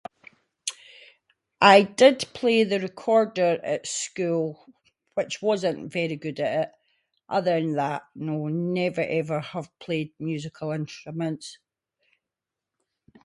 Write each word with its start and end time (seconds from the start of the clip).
I 1.61 1.83
did 1.83 2.21
play 2.33 2.63
the 2.63 2.79
recorder 2.79 3.63
at 3.63 3.85
school, 3.85 4.65
which 5.13 5.43
wasn’t 5.43 5.91
very 5.93 6.15
good 6.15 6.39
at 6.39 6.53
it, 6.63 6.71
other 7.29 7.61
than 7.61 7.73
that, 7.83 8.03
no 8.15 8.47
never 8.47 9.01
ever 9.03 9.39
have 9.53 9.69
played 9.77 10.11
musical 10.17 10.71
instruments. 10.71 11.59